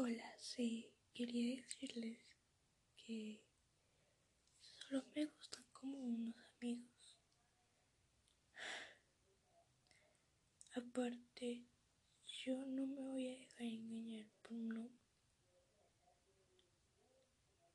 [0.00, 2.20] Hola, sí, quería decirles
[2.96, 3.42] que
[4.60, 7.18] solo me gustan como unos amigos.
[10.76, 11.66] Aparte,
[12.44, 15.04] yo no me voy a dejar engañar por un hombre.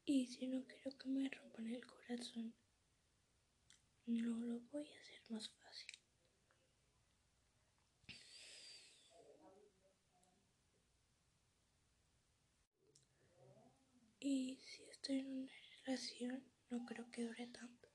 [0.06, 2.56] Y si no quiero que me rompan el corazón,
[4.06, 6.03] no lo voy a hacer más fácil.
[14.26, 15.52] Y si estoy en una
[15.86, 17.90] relación, no creo que dure tanto.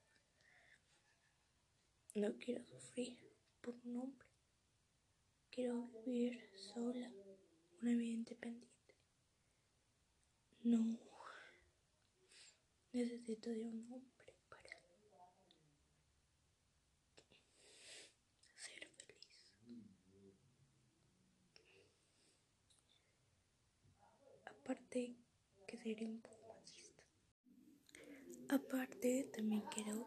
[2.16, 3.18] No quiero sufrir
[3.62, 4.28] por un hombre.
[5.50, 7.10] Quiero vivir sola,
[7.80, 8.94] una vida independiente.
[10.64, 10.98] No
[12.92, 14.78] necesito de un hombre para
[18.54, 19.54] ser feliz.
[24.44, 25.16] Aparte
[25.68, 27.04] que sería un poco machista.
[28.48, 30.06] Aparte también quiero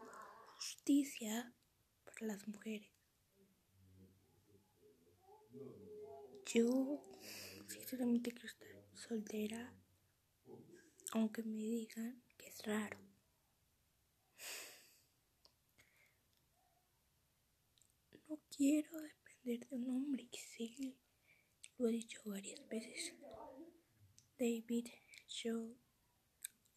[0.56, 1.54] justicia
[2.04, 2.90] para las mujeres.
[6.52, 7.00] Yo
[7.68, 9.72] sinceramente quiero estar soltera,
[11.12, 12.98] aunque me digan que es raro.
[18.28, 20.98] No quiero depender de un hombre que sí,
[21.78, 23.14] lo he dicho varias veces.
[24.38, 24.88] David,
[25.32, 25.74] yo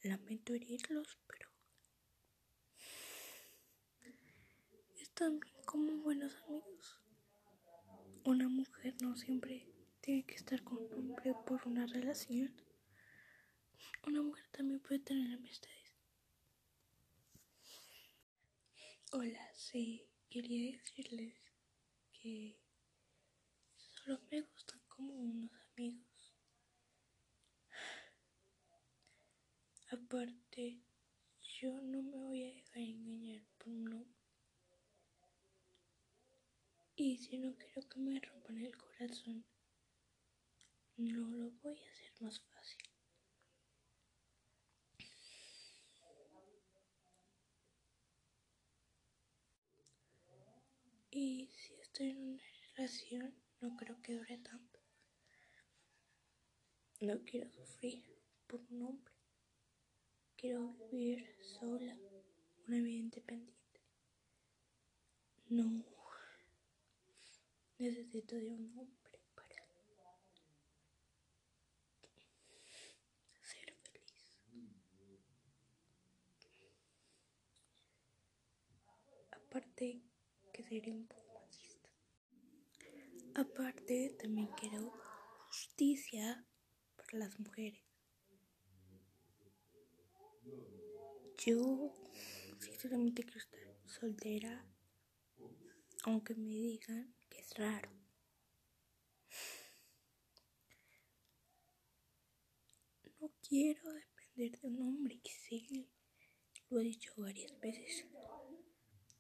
[0.02, 1.50] lamento herirlos, pero
[4.98, 7.02] están como buenos amigos.
[8.23, 9.67] Una mujer no siempre
[10.00, 12.56] tiene que estar con un hombre por una relación.
[14.08, 15.95] Una mujer también puede tener amistades.
[19.11, 21.36] Hola, sí, quería decirles
[22.11, 22.58] que
[23.76, 26.05] solo me gustan como unos amigos.
[30.16, 30.81] Aparte,
[31.59, 34.08] yo no me voy a dejar engañar por hombre.
[36.95, 39.45] Y si no quiero que me rompan el corazón,
[40.95, 42.89] no lo voy a hacer más fácil.
[51.11, 52.43] Y si estoy en una
[52.77, 54.80] relación, no creo que dure tanto.
[57.02, 58.02] No quiero sufrir
[58.48, 59.14] por un hombre.
[60.45, 61.98] Quiero vivir sola,
[62.67, 63.82] una vida independiente.
[65.50, 65.83] No
[67.80, 69.55] necesito de un hombre para
[73.42, 74.39] ser feliz.
[79.32, 80.04] Aparte
[80.54, 81.89] que sería un poco machista.
[83.34, 84.94] Aparte también quiero
[85.48, 86.45] justicia
[86.95, 87.85] para las mujeres.
[91.38, 91.94] Yo
[92.60, 94.66] sinceramente quiero estar soltera,
[96.04, 97.92] aunque me digan que es raro.
[103.20, 105.88] No quiero depender de un hombre que sí,
[106.70, 108.05] lo he dicho varias veces.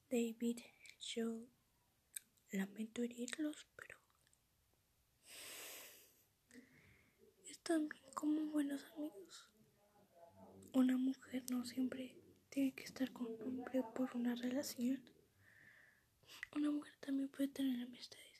[0.09, 0.59] David,
[0.99, 1.47] yo
[2.51, 3.97] lamento herirlos, pero
[7.49, 9.54] están como buenos amigos.
[10.75, 12.17] Una mujer no siempre
[12.49, 15.01] tiene que estar con un hombre por una relación.
[16.53, 18.34] Una mujer también puede tener amistades.